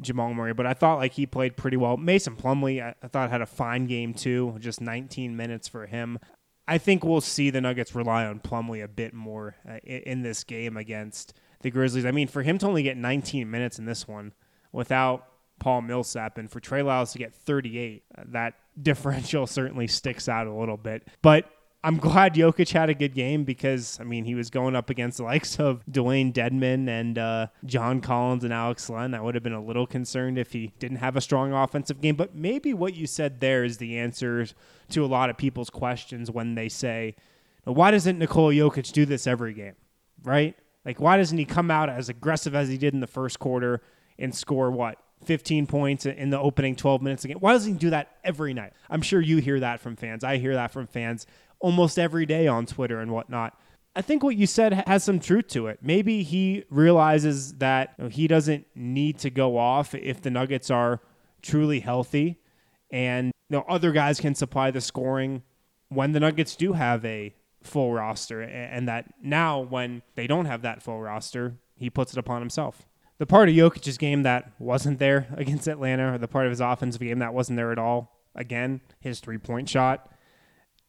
[0.01, 0.53] Jamal Murray.
[0.53, 1.97] But I thought like he played pretty well.
[1.97, 6.19] Mason Plumlee, I, I thought had a fine game too, just 19 minutes for him.
[6.67, 10.43] I think we'll see the Nuggets rely on Plumlee a bit more uh, in, this
[10.43, 12.05] game against the Grizzlies.
[12.05, 14.33] I mean, for him to only get 19 minutes in this one
[14.73, 15.27] without
[15.59, 20.45] Paul Millsap and for Trey Lyles to get 38, uh, that differential certainly sticks out
[20.45, 21.07] a little bit.
[21.21, 21.49] But
[21.87, 25.19] I'm glad Jokic had a good game because I mean he was going up against
[25.19, 29.13] the likes of Dewayne Dedmon and uh, John Collins and Alex Len.
[29.13, 32.17] I would have been a little concerned if he didn't have a strong offensive game.
[32.17, 34.47] But maybe what you said there is the answer
[34.89, 37.15] to a lot of people's questions when they say,
[37.63, 39.75] "Why doesn't Nikola Jokic do this every game?"
[40.23, 40.57] Right?
[40.83, 43.81] Like why doesn't he come out as aggressive as he did in the first quarter
[44.19, 47.37] and score what 15 points in the opening 12 minutes again.
[47.39, 48.73] Why doesn't he do that every night?
[48.89, 50.23] I'm sure you hear that from fans.
[50.23, 51.25] I hear that from fans
[51.59, 53.57] almost every day on Twitter and whatnot.
[53.95, 55.79] I think what you said has some truth to it.
[55.81, 61.01] Maybe he realizes that he doesn't need to go off if the Nuggets are
[61.41, 62.39] truly healthy
[62.91, 65.41] and you know, other guys can supply the scoring
[65.89, 70.61] when the Nuggets do have a full roster and that now when they don't have
[70.61, 72.85] that full roster, he puts it upon himself.
[73.17, 76.61] The part of Jokic's game that wasn't there against Atlanta or the part of his
[76.61, 80.11] offensive game that wasn't there at all, again, his three-point shot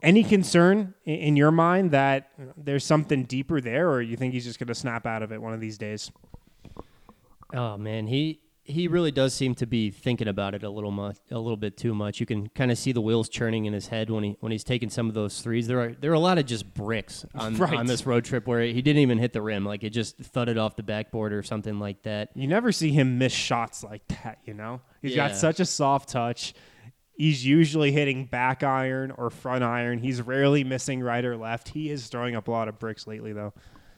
[0.03, 4.59] any concern in your mind that there's something deeper there, or you think he's just
[4.59, 6.11] going to snap out of it one of these days?
[7.55, 11.17] Oh man, he he really does seem to be thinking about it a little much,
[11.31, 12.21] a little bit too much.
[12.21, 14.65] You can kind of see the wheels churning in his head when he when he's
[14.65, 15.67] taking some of those threes.
[15.67, 17.73] There are there are a lot of just bricks on Right.
[17.73, 20.59] on this road trip where he didn't even hit the rim, like it just thudded
[20.59, 22.29] off the backboard or something like that.
[22.35, 24.83] You never see him miss shots like that, you know?
[25.01, 26.53] He's got such a soft touch.
[27.19, 29.99] He's usually hitting back iron or front iron.
[29.99, 31.69] He's rarely missing right or left.
[31.69, 33.53] He is throwing up a lot of bricks lately, though.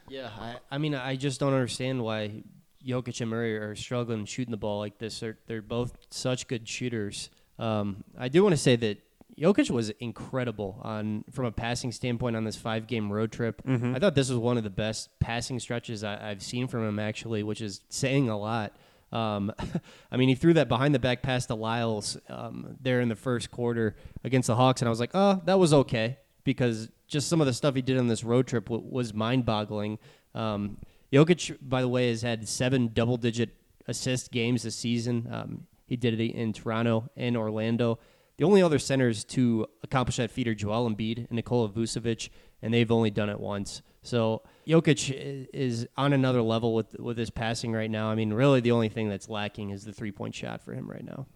[0.09, 2.41] Yeah, I, I mean, I just don't understand why
[2.85, 5.19] Jokic and Murray are struggling shooting the ball like this.
[5.19, 7.29] They're they're both such good shooters.
[7.59, 8.97] Um, I do want to say that
[9.37, 13.61] Jokic was incredible on from a passing standpoint on this five game road trip.
[13.95, 16.97] I thought this was one of the best passing stretches I, I've seen from him
[16.97, 18.75] actually, which is saying a lot.
[19.11, 19.51] Um,
[20.11, 23.15] I mean, he threw that behind the back pass to Lyles um, there in the
[23.15, 27.27] first quarter against the Hawks, and I was like, oh, that was okay because just
[27.27, 29.99] some of the stuff he did on this road trip w- was mind boggling.
[30.33, 30.77] Um,
[31.11, 33.49] Jokic, by the way, has had seven double digit
[33.87, 35.27] assist games this season.
[35.29, 37.99] Um, he did it in Toronto and Orlando.
[38.37, 42.29] The only other centers to accomplish that feat are Joel Embiid and Nikola Vucevic,
[42.61, 43.81] and they've only done it once.
[44.01, 44.41] So
[44.71, 48.09] Jokic is on another level with with his passing right now.
[48.09, 50.89] I mean, really, the only thing that's lacking is the three point shot for him
[50.89, 51.27] right now.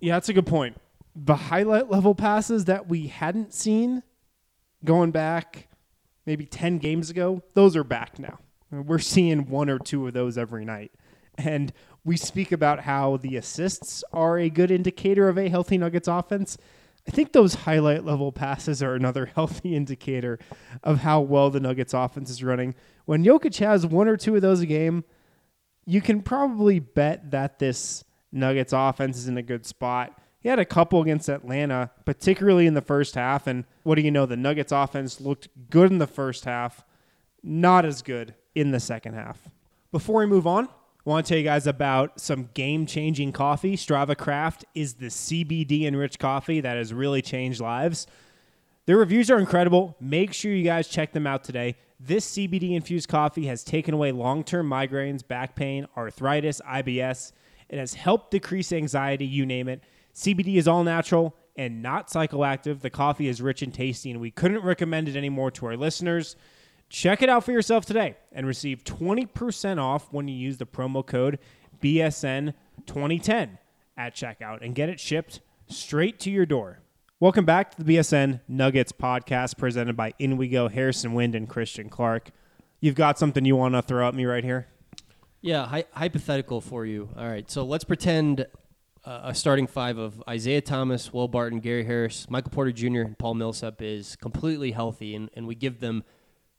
[0.00, 0.76] Yeah, that's a good point.
[1.14, 4.02] The highlight level passes that we hadn't seen
[4.84, 5.68] going back
[6.26, 8.38] maybe 10 games ago, those are back now.
[8.70, 10.92] We're seeing one or two of those every night.
[11.38, 11.72] And
[12.04, 16.58] we speak about how the assists are a good indicator of a healthy Nuggets offense.
[17.06, 20.38] I think those highlight level passes are another healthy indicator
[20.82, 22.74] of how well the Nuggets offense is running.
[23.04, 25.04] When Jokic has one or two of those a game,
[25.84, 30.20] you can probably bet that this Nuggets offense is in a good spot.
[30.40, 33.46] He had a couple against Atlanta, particularly in the first half.
[33.46, 34.26] And what do you know?
[34.26, 36.84] The Nuggets offense looked good in the first half,
[37.42, 39.48] not as good in the second half.
[39.92, 40.68] Before we move on,
[41.10, 43.76] want to tell you guys about some game changing coffee.
[43.76, 48.08] Strava Craft is the CBD enriched coffee that has really changed lives.
[48.86, 49.96] Their reviews are incredible.
[50.00, 51.76] Make sure you guys check them out today.
[52.00, 57.32] This CBD infused coffee has taken away long term migraines, back pain, arthritis, IBS.
[57.68, 59.82] It has helped decrease anxiety, you name it.
[60.14, 62.80] CBD is all natural and not psychoactive.
[62.80, 66.36] The coffee is rich and tasty, and we couldn't recommend it anymore to our listeners.
[66.88, 71.04] Check it out for yourself today and receive 20% off when you use the promo
[71.04, 71.38] code
[71.82, 73.58] BSN2010
[73.96, 76.78] at checkout and get it shipped straight to your door.
[77.18, 81.48] Welcome back to the BSN Nuggets podcast presented by In We Go, Harrison Wind, and
[81.48, 82.30] Christian Clark.
[82.80, 84.68] You've got something you want to throw at me right here?
[85.40, 87.08] Yeah, hy- hypothetical for you.
[87.16, 88.46] All right, so let's pretend
[89.04, 93.18] uh, a starting five of Isaiah Thomas, Will Barton, Gary Harris, Michael Porter Jr., and
[93.18, 96.04] Paul Millsap is completely healthy, and, and we give them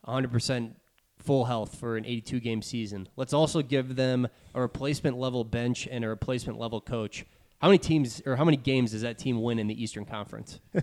[0.08, 0.74] 100%
[1.20, 3.10] full health for an 82 game season.
[3.15, 7.26] Let's also give them a replacement level bench and a replacement level coach.
[7.60, 10.60] How many teams or how many games does that team win in the Eastern Conference?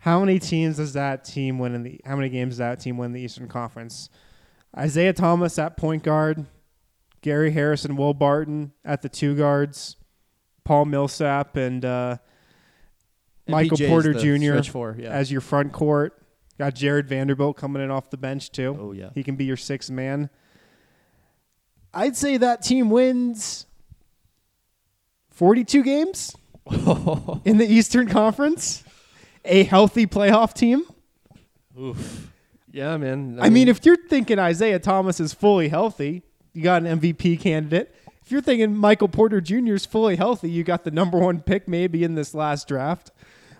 [0.00, 2.00] How many teams does that team win in the?
[2.04, 4.08] How many games does that team win in the Eastern Conference?
[4.76, 6.46] Isaiah Thomas at point guard,
[7.20, 9.96] Gary Harrison, Will Barton at the two guards,
[10.64, 12.18] Paul Millsap and uh,
[13.48, 14.94] Michael Porter Jr.
[14.98, 15.10] yeah.
[15.10, 16.17] as your front court,
[16.58, 18.76] Got Jarred Vanderbilt coming in off the bench too.
[18.80, 19.10] Oh, yeah.
[19.14, 20.28] he can be your sixth man.
[21.94, 23.66] I'd say that team wins
[25.30, 26.36] forty-two games
[27.44, 28.84] in the Eastern Conference.
[29.44, 30.82] A healthy playoff team.
[31.80, 32.30] Oof.
[32.70, 33.38] Yeah, man.
[33.40, 37.94] I mean, if you're thinking Isaiah Thomas is fully healthy, you got an MVP candidate.
[38.22, 39.74] If you're thinking Michael Porter Jr.
[39.74, 43.10] is fully healthy, you got the number one pick maybe in this last draft.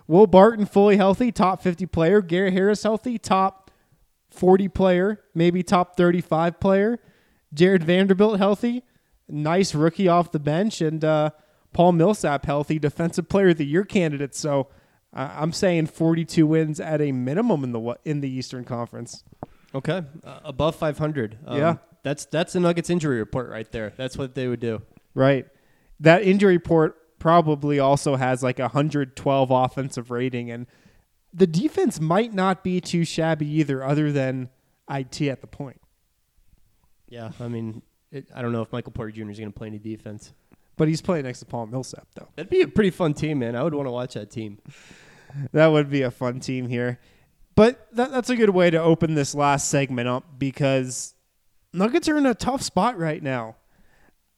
[0.09, 2.19] Will Barton fully healthy, top 50 player.
[2.23, 3.69] Garrett Harris healthy, top
[4.31, 6.99] 40 player, maybe top 35 player.
[7.53, 8.83] Jarred Vanderbilt healthy,
[9.27, 11.29] nice rookie off the bench, and uh,
[11.73, 14.33] Paul Millsap healthy, defensive player of the year candidate.
[14.33, 14.69] So
[15.13, 19.23] uh, I'm saying 42 wins at a minimum in the in the Eastern Conference.
[19.75, 21.37] okay, uh, above 500.
[21.45, 21.75] Um, Yeah.
[22.01, 23.93] that's that's the Nuggets injury report right there.
[23.95, 24.81] That's what they would do.
[25.13, 25.45] Right.
[25.99, 30.67] That injury report probably also has like a 112 offensive rating, and
[31.33, 34.49] the defense might not be too shabby either, other than
[34.89, 35.81] IT at the point.
[37.07, 39.29] Yeah, I mean, it, I don't know if Michael Porter Jr.
[39.29, 40.33] is going to play any defense.
[40.77, 42.29] But he's playing next to Paul Millsap, though.
[42.35, 43.55] That'd be a pretty fun team, man.
[43.55, 44.59] I would want to watch that team.
[45.51, 46.99] That would be a fun team here.
[47.55, 51.13] But that, that's a good way to open this last segment up because
[51.73, 53.57] Nuggets are in a tough spot right now.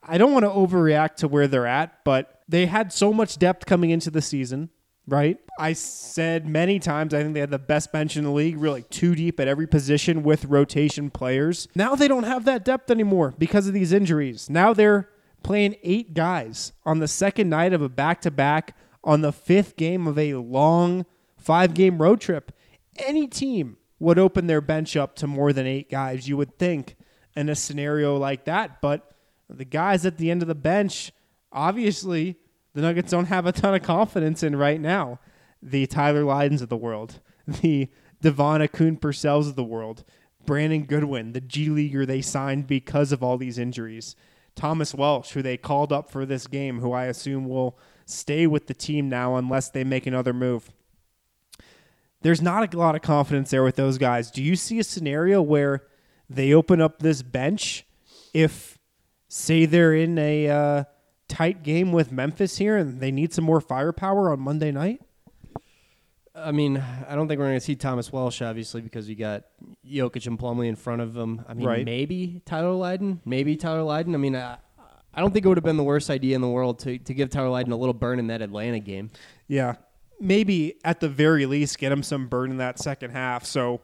[0.03, 3.65] I don't want to overreact to where they're at, but they had so much depth
[3.65, 4.69] coming into the season,
[5.07, 5.37] right?
[5.57, 8.83] I said many times I think they had the best bench in the league, really
[8.83, 11.67] two deep at every position with rotation players.
[11.75, 14.49] Now they don't have that depth anymore because of these injuries.
[14.49, 15.09] Now they're
[15.43, 19.77] playing eight guys on the second night of a back to back on the fifth
[19.77, 21.05] game of a long
[21.37, 22.51] five game road trip.
[22.97, 26.95] Any team would open their bench up to more than eight guys, you would think,
[27.35, 28.81] in a scenario like that.
[28.81, 29.11] But
[29.49, 31.11] the guys at the end of the bench,
[31.51, 32.37] obviously,
[32.73, 35.19] the Nuggets don't have a ton of confidence in right now.
[35.61, 37.89] The Tyler Lydons of the world, the
[38.21, 40.03] DeVaughn Akoon-Purcells of the world,
[40.45, 44.15] Brandon Goodwin, the G Leaguer they signed because of all these injuries,
[44.55, 48.67] Thomas Welsh, who they called up for this game, who I assume will stay with
[48.67, 50.71] the team now unless they make another move.
[52.21, 54.29] There's not a lot of confidence there with those guys.
[54.29, 55.83] Do you see a scenario where
[56.29, 57.85] they open up this bench
[58.33, 58.77] if,
[59.27, 60.83] say, they're in a uh,
[61.31, 65.01] tight game with Memphis here and they need some more firepower on Monday night?
[66.35, 69.43] I mean, I don't think we're going to see Thomas Welsh, obviously, because you got
[69.85, 71.43] Jokic and Plumlee in front of him.
[71.47, 71.85] I mean, Right.
[71.85, 73.21] maybe Tyler Lydon.
[73.25, 74.15] Maybe Tyler Lydon.
[74.15, 74.57] I mean, I,
[75.13, 77.13] I don't think it would have been the worst idea in the world to, to
[77.13, 79.09] give Tyler Lydon a little burn in that Atlanta game.
[79.47, 79.75] Yeah.
[80.21, 83.81] Maybe at the very least get him some burn in that second half so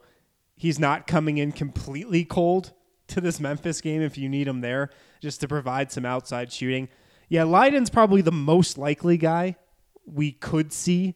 [0.56, 2.72] he's not coming in completely cold
[3.08, 4.90] to this Memphis game if you need him there
[5.22, 6.88] just to provide some outside shooting.
[7.30, 9.58] Yeah, Lydon's probably the most likely guy
[10.06, 11.16] we could see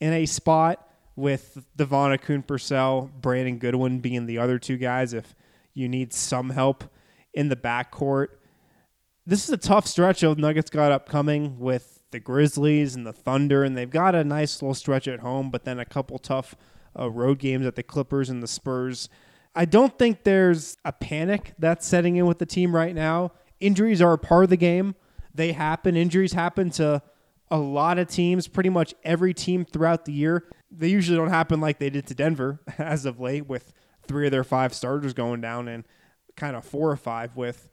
[0.00, 5.34] in a spot with DeVaughn Akoon-Purcell, Brandon Goodwin being the other two guys if
[5.74, 6.84] you need some help
[7.32, 8.28] in the backcourt
[9.30, 13.62] this is a tough stretch of Nuggets got upcoming with the Grizzlies and the Thunder,
[13.62, 16.56] and they've got a nice little stretch at home, but then a couple tough
[16.98, 19.08] uh, road games at the Clippers and the Spurs.
[19.54, 23.30] I don't think there's a panic that's setting in with the team right now.
[23.60, 24.96] Injuries are a part of the game.
[25.34, 25.96] They happen.
[25.96, 27.02] Injuries happen to
[27.50, 30.46] a lot of teams, pretty much every team throughout the year.
[30.70, 33.72] They usually don't happen like they did to Denver as of late, with
[34.06, 35.84] three of their five starters going down and
[36.36, 37.68] kind of four or five with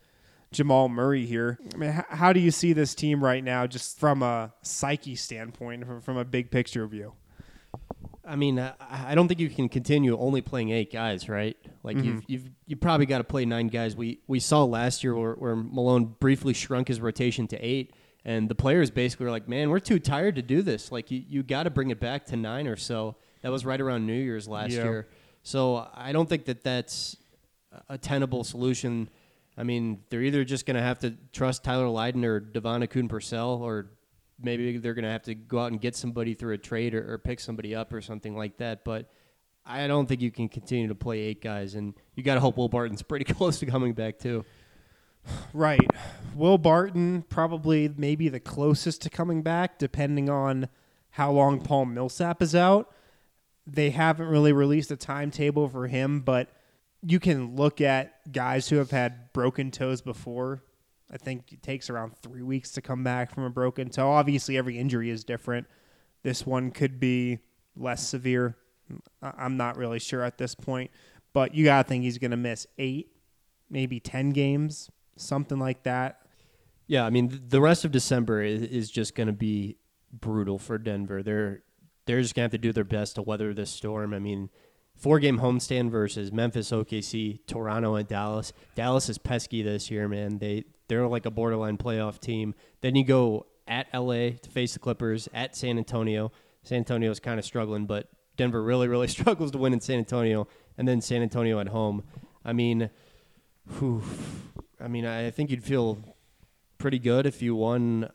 [0.52, 1.60] Jamal Murray here.
[1.74, 5.86] I mean, how do you see this team right now, just from a psyche standpoint,
[5.86, 7.14] from, from a big picture view?
[8.28, 11.56] I mean, I, I don't think you can continue only playing eight guys, right?
[11.84, 12.32] Like you've mm-hmm.
[12.32, 13.96] you've you probably got to play nine guys.
[13.96, 17.94] We we saw last year where, where Malone briefly shrunk his rotation to eight,
[18.26, 20.92] and the players basically were like, "Man, we're too tired to do this.
[20.92, 23.80] Like you you got to bring it back to nine or so." That was right
[23.80, 24.84] around New Year's last Yeah.
[24.84, 25.08] year.
[25.44, 27.16] So I don't think that that's
[27.88, 29.10] a tenable solution.
[29.58, 33.62] I mean, they're either just going to have to trust Tyler Lydon or DeVaughn Akoon-Purcell,
[33.64, 33.88] or
[34.42, 37.14] maybe they're going to have to go out and get somebody through a trade or,
[37.14, 38.84] or pick somebody up or something like that.
[38.84, 39.10] But
[39.66, 42.58] I don't think you can continue to play eight guys, and you got to hope
[42.58, 44.46] Will Barton's pretty close to coming back too.
[45.54, 45.86] Right.
[46.36, 50.70] Will Barton probably maybe the closest to coming back, depending on
[51.10, 52.94] how long Paul Millsap is out.
[53.66, 56.50] They haven't really released a timetable for him, but
[57.02, 60.64] you can look at guys who have had broken toes before.
[61.12, 64.12] I think it takes around three weeks to come back from a broken toe.
[64.12, 65.68] Obviously, every injury is different.
[66.24, 67.40] This one could be
[67.76, 68.58] less severe.
[69.22, 70.92] I'm not really sure at this point,
[71.34, 73.12] but you got to think he's going to miss eight,
[73.70, 76.22] maybe 10 games, something like that.
[76.88, 79.78] Yeah, I mean, the rest of December is, is just going to be
[80.12, 81.22] brutal for Denver.
[81.22, 81.64] They're
[82.06, 84.14] they're just going to have to do their best to weather this storm.
[84.14, 84.50] I mean,
[84.98, 88.52] four game homestand versus Memphis, OKC, Toronto, and Dallas.
[88.76, 90.40] Dallas is pesky this year, man.
[90.40, 92.56] They they're like a borderline playoff team.
[92.82, 96.32] Then you go at LA to face the Clippers, at San Antonio.
[96.64, 99.98] San Antonio is kind of struggling, but Denver really, really struggles to win in San
[99.98, 102.04] Antonio, and then San Antonio at home.
[102.46, 102.90] I mean,
[103.78, 104.04] whew,
[104.80, 105.98] I mean, I think you'd feel
[106.78, 108.10] pretty good if you won.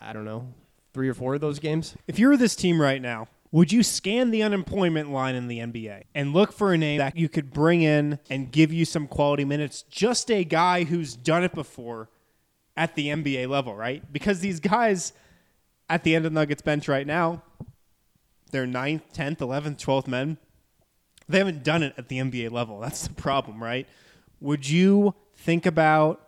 [0.00, 0.52] I don't know,
[0.92, 1.96] three or four of those games.
[2.06, 5.58] If you were this team right now, would you scan the unemployment line in the
[5.58, 9.08] NBA and look for a name that you could bring in and give you some
[9.08, 9.82] quality minutes?
[9.90, 12.08] Just a guy who's done it before
[12.76, 14.10] at the NBA level, right?
[14.12, 15.12] Because these guys
[15.88, 17.42] at the end of Nuggets bench right now,
[18.52, 20.38] they're 9th, 10th, 11th, 12th men.
[21.28, 22.78] They haven't done it at the NBA level.
[22.78, 23.86] That's the problem, right?
[24.40, 26.24] Would you think about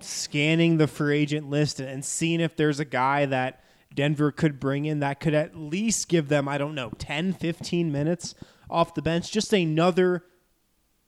[0.00, 3.62] scanning the free agent list and seeing if there's a guy that
[3.94, 7.90] Denver could bring in that could at least give them, I don't know, 10, 15
[7.90, 8.34] minutes
[8.68, 9.32] off the bench?
[9.32, 10.24] Just another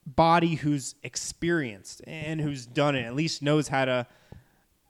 [0.07, 4.07] body who's experienced and who's done it, at least knows how to.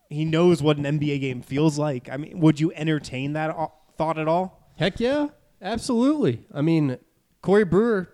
[0.09, 2.09] He knows what an NBA game feels like.
[2.09, 3.55] I mean, would you entertain that
[3.99, 4.73] thought at all?
[4.77, 5.29] Heck yeah,
[5.61, 6.47] absolutely.
[6.55, 6.99] I mean,
[7.43, 8.09] Corey Brewer,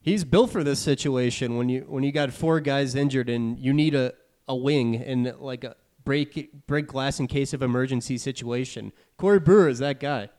[0.00, 1.56] he's built for this situation.
[1.56, 4.12] When you when you got four guys injured and you need a,
[4.46, 5.76] a wing and like a
[6.08, 10.30] break break glass in case of emergency situation, Corey Brewer is that guy.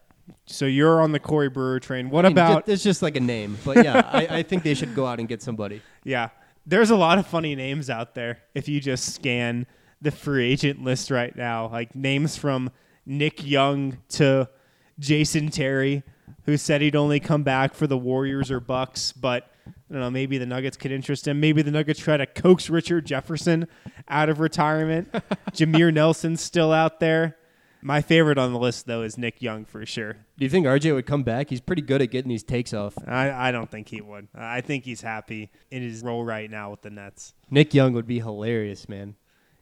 [0.48, 2.10] So you're on the Corey Brewer train.
[2.10, 4.64] What I mean, about ju- it's just like a name, but yeah, I, I think
[4.64, 5.84] they should go out and get somebody.
[6.04, 6.30] Yeah.
[6.66, 9.68] There's a lot of funny names out there if you just scan
[10.02, 11.70] the free agent list right now.
[11.70, 12.72] Like names from
[13.06, 14.50] Nick Young to
[14.98, 16.02] Jason Terry,
[16.46, 20.12] who said he'd only come back for the Warriors or Bucks, but I don't know,
[20.12, 21.40] maybe the Nuggets could interest him.
[21.40, 23.68] Maybe the Nuggets try to coax Richard Jefferson
[24.08, 25.12] out of retirement.
[25.52, 27.38] Jameer Nelson's still out there.
[27.82, 30.14] My favorite on the list though is Nick Young for sure.
[30.14, 31.50] Do you think RJ would come back?
[31.50, 32.96] He's pretty good at getting these takes off.
[33.08, 34.28] I, I don't think he would.
[34.36, 37.34] I think he's happy in his role right now with the Nets.
[37.50, 39.16] Nick Young would be hilarious, man.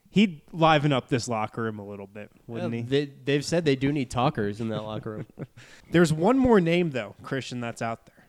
[0.09, 2.83] He'd liven up this locker room a little bit, wouldn't Yeah, he?
[2.83, 5.25] They, they've said they do need talkers in that locker room.
[5.91, 8.25] There's one more name though, Christian, that's out there.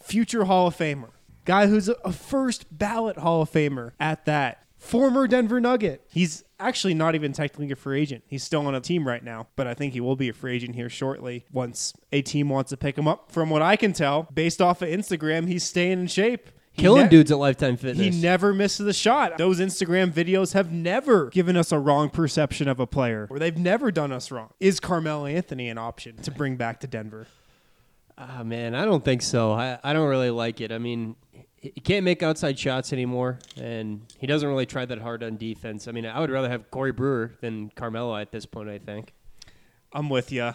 [0.00, 1.10] Future Hall of Famer.
[1.44, 4.58] Guy who's a, a first ballot Hall of Famer at that.
[4.78, 6.04] Former Denver Nugget.
[6.10, 8.24] He's actually not even technically a free agent.
[8.26, 10.56] He's still on a team right now, but I think he will be a free
[10.56, 13.30] agent here shortly once a team wants to pick him up.
[13.30, 16.50] From what I can tell, based off of Instagram, he's staying in shape.
[16.76, 18.14] Killing ne- dudes at Lifetime Fitness.
[18.14, 19.36] He never misses the shot.
[19.38, 23.58] Those Instagram videos have never given us a wrong perception of a player, or they've
[23.58, 24.50] never done us wrong.
[24.58, 27.26] Is Carmelo Anthony an option to bring back to Denver?
[28.16, 29.52] Ah, man, I don't think so.
[29.52, 30.72] I, I don't really like it.
[30.72, 31.16] I mean,
[31.56, 35.36] he he can't make outside shots anymore, and he doesn't really try that hard on
[35.36, 35.86] defense.
[35.88, 39.12] I mean, I would rather have Corey Brewer than Carmelo at this point, I think.
[39.92, 40.52] I'm with you.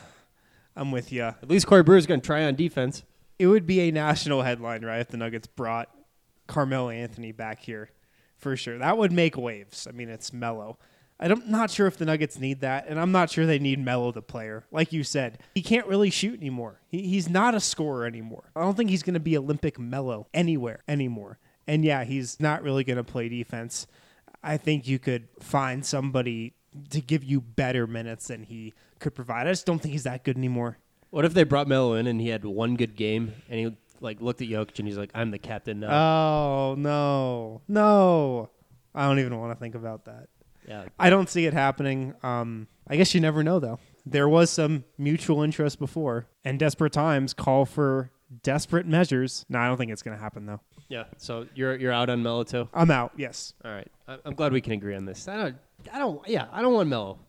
[0.76, 1.24] I'm with you.
[1.24, 3.04] At least Corey Brewer's going to try on defense.
[3.40, 5.90] It would be a national headline, right, if the Nuggets brought
[6.48, 7.90] Carmelo Anthony back here,
[8.38, 8.78] for sure.
[8.78, 9.88] That would make waves.
[9.88, 10.78] I mean, it's Melo.
[11.20, 14.12] I'm not sure if the Nuggets need that, and I'm not sure they need Melo,
[14.12, 14.66] the player.
[14.72, 16.80] Like you said, he can't really shoot anymore.
[16.90, 18.52] He, he's not a scorer anymore.
[18.56, 21.40] I don't think he's going to be Olympic Melo anywhere anymore.
[21.66, 23.88] And yeah, he's not really going to play defense.
[24.44, 26.54] I think you could find somebody
[26.92, 29.48] to give you better minutes than he could provide.
[29.48, 30.78] I just don't think he's that good anymore.
[31.10, 34.22] What if they brought Melo in and he had one good game and he like
[34.22, 38.50] looked at Jokic and he's like, "I'm the captain now." Oh no, no!
[38.96, 40.28] I don't even want to think about that.
[40.68, 42.14] yeah, I don't see it happening.
[42.24, 43.80] Um, I guess you never know though.
[44.06, 48.12] There was some mutual interest before, and desperate times call for
[48.44, 49.46] desperate measures.
[49.50, 50.62] No, I don't think it's going to happen though.
[50.90, 51.06] yeah.
[51.18, 52.70] So you're you're out on Melo too.
[52.74, 53.12] I'm out.
[53.18, 53.54] Yes.
[53.66, 55.28] All right, I, I'm glad we can agree on this.
[55.28, 55.56] I don't,
[55.92, 57.20] I don't, yeah, I don't want Melo.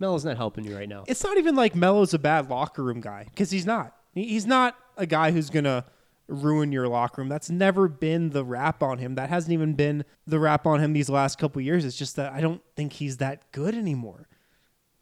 [0.00, 1.04] Melo's not helping you right now.
[1.06, 3.94] It's not even like Melo's a bad locker room guy because he's not.
[4.12, 5.84] He- He's not a guy who's gonna
[6.28, 7.28] ruin your locker room.
[7.28, 9.14] That's never been the rap on him.
[9.14, 11.84] That hasn't even been the rap on him these last couple years.
[11.84, 14.28] It's just that I don't think he's that good anymore.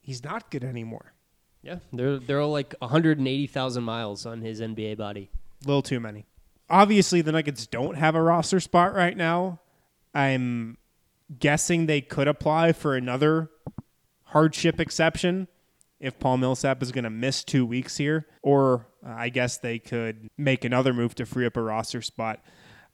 [0.01, 1.15] He's not good anymore.
[1.63, 5.31] Yeah, they're they're all like 180,000 miles on his NBA body.
[5.65, 6.27] A little too many.
[6.69, 9.61] Obviously, the Nuggets don't have a roster spot right now.
[10.15, 10.77] I'm
[11.39, 13.51] guessing they could apply for another
[14.25, 15.47] hardship exception
[16.01, 20.29] if Paul Millsap is going to miss two weeks here, or I guess they could
[20.39, 22.41] make another move to free up a roster spot.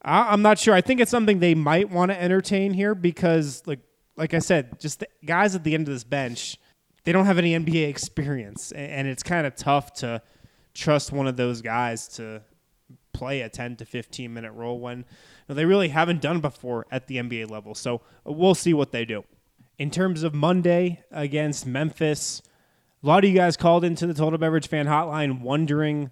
[0.02, 0.74] I- I'm not sure.
[0.74, 3.80] I think it's something they might want to entertain here because, like,
[4.16, 6.56] like I said, just the guys at the end of this bench,
[7.04, 10.22] they don't have any NBA experience, a- and it's kind of tough to
[10.74, 12.42] trust one of those guys to
[13.12, 15.04] play a 10 to 15 minute role when you
[15.48, 17.74] know, they really haven't done before at the NBA level.
[17.74, 19.24] So we'll see what they do.
[19.78, 22.42] In terms of Monday against Memphis,
[23.02, 26.10] a lot of you guys called into the Total Beverage Fan Hotline wondering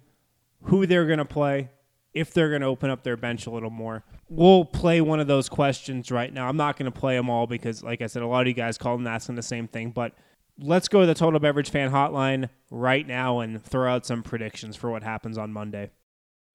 [0.63, 1.69] who they're going to play.
[2.13, 4.03] if they're going to open up their bench a little more.
[4.27, 6.47] We'll play one of those questions right now.
[6.49, 8.53] I'm not going to play them all because, like I said, a lot of you
[8.53, 9.91] guys called and asking the same thing.
[9.91, 10.13] But
[10.57, 14.75] let's go to the Total Beverage Fan Hotline right now and throw out some predictions
[14.75, 15.91] for what happens on Monday.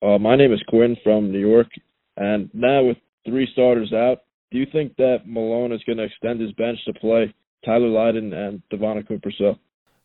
[0.03, 1.69] Uh, my name is Quinn from New York,
[2.17, 6.41] and now with three starters out, do you think that Malone is going to extend
[6.41, 7.33] his bench to play
[7.65, 9.31] Tyler Lydon and Devonta Cooper?
[9.39, 9.55] So,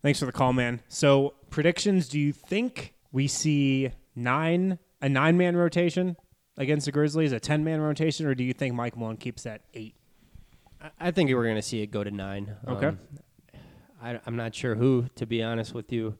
[0.01, 0.81] Thanks for the call, man.
[0.87, 6.17] So, predictions do you think we see nine a nine man rotation
[6.57, 9.61] against the Grizzlies, a 10 man rotation, or do you think Mike Malone keeps that
[9.73, 9.95] eight?
[10.99, 12.55] I- think we're going to see it go to nine.
[12.67, 12.87] Okay.
[12.87, 12.99] Um,
[14.01, 16.17] I, I'm not sure who, to be honest with you.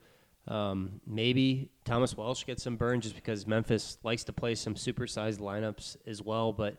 [0.47, 5.39] Um, maybe Thomas Welsh gets some burn just because Memphis likes to play some supersized
[5.39, 6.53] lineups as well.
[6.53, 6.77] But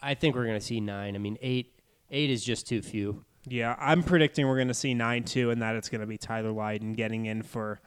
[0.00, 1.14] I think we're going to see nine.
[1.14, 1.74] I mean, eight
[2.10, 3.24] eight is just too few.
[3.46, 6.18] Yeah, I'm predicting we're going to see 9 2 and that it's going to be
[6.18, 7.80] Tyler Lydon getting in for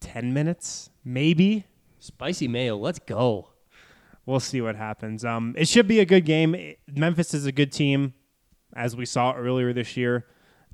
[0.00, 1.66] 10 minutes, maybe.
[1.98, 3.50] Spicy mayo, let's go.
[4.26, 5.24] We'll see what happens.
[5.24, 6.74] Um, it should be a good game.
[6.86, 8.14] Memphis is a good team,
[8.74, 10.26] as we saw earlier this year.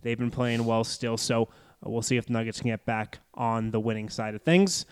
[0.03, 1.49] They've been playing well still, so
[1.83, 4.85] we'll see if the Nuggets can get back on the winning side of things.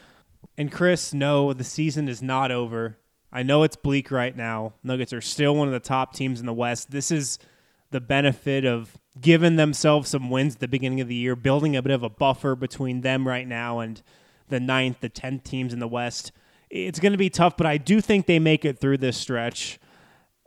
[0.56, 2.98] And Chris, no, the season is not over.
[3.32, 4.74] I know it's bleak right now.
[4.82, 6.90] Nuggets are still one of the top teams in the West.
[6.90, 7.38] This is
[7.90, 11.82] the benefit of giving themselves some wins at the beginning of the year, building a
[11.82, 14.02] bit of a buffer between them right now and
[14.48, 16.32] the ninth, the tenth teams in the West.
[16.70, 19.78] It's going to be tough, but I do think they make it through this stretch.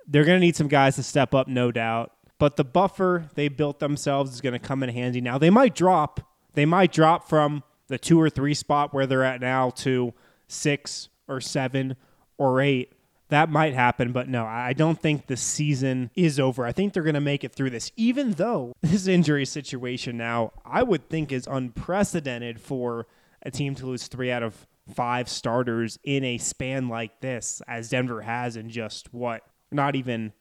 [0.08, 2.12] They're going to need some guys to step up, no doubt.
[2.40, 5.38] But the buffer they built themselves is going to come in handy now.
[5.38, 6.20] They might drop.
[6.54, 10.14] They might drop from the two or three spot where they're at now to
[10.48, 11.96] six or seven
[12.38, 12.94] or eight.
[13.30, 16.66] That might happen, but no, I don't think the season is over.
[16.66, 20.54] I think they're going to make it through this, even though this injury situation now,
[20.66, 23.06] I would think, is unprecedented for
[23.42, 27.90] a team to lose three out of five starters in a span like this, as
[27.90, 30.32] Denver has in just what, not even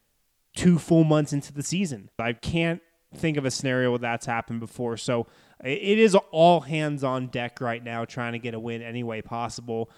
[0.55, 2.09] two full months into the season.
[2.19, 2.81] I can't
[3.15, 4.97] think of a scenario where that's happened before.
[4.97, 5.27] So
[5.65, 9.23] it is all hands on deck right now, trying to get a win any way
[9.23, 9.91] possible.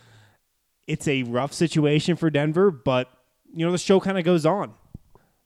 [0.88, 3.10] It's a rough situation for Denver, but
[3.54, 4.72] you know the show kind of goes on.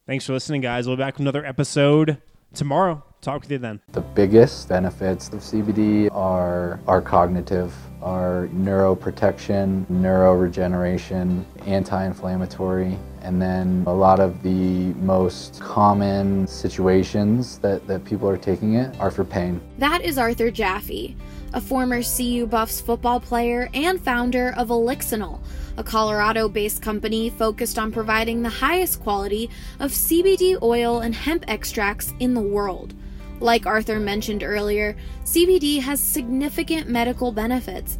[0.07, 0.87] Thanks for listening, guys.
[0.87, 2.21] We'll be back with another episode
[2.53, 3.03] tomorrow.
[3.19, 3.81] Talk with you then.
[3.91, 13.93] The biggest benefits of CBD are are cognitive, are neuroprotection, neuroregeneration, anti-inflammatory, and then a
[13.93, 19.59] lot of the most common situations that, that people are taking it are for pain.
[19.77, 21.17] That is Arthur Jaffe,
[21.53, 25.39] a former CU Buffs football player and founder of Elixinol,
[25.77, 29.49] a Colorado based company focused on providing the highest quality
[29.79, 32.93] of CBD oil and hemp extracts in the world.
[33.39, 37.99] Like Arthur mentioned earlier, CBD has significant medical benefits